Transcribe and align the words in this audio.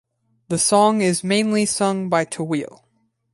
The 0.47 0.57
song 0.57 1.01
is 1.01 1.23
mainly 1.23 1.67
sung 1.67 2.09
by 2.09 2.25
Tawil. 2.25 2.79